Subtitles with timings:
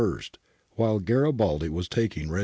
[0.79, 1.81] hile Garibaldi wa?
[1.83, 2.39] takinJ Ref.